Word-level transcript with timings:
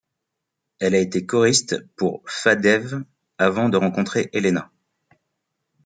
Elle 0.79 0.95
a 0.95 0.99
été 0.99 1.27
choriste 1.27 1.85
pour 1.95 2.23
Fadeev 2.25 3.03
avant 3.37 3.69
de 3.69 3.77
rencontrer 3.77 4.31
Elena. 4.33 4.71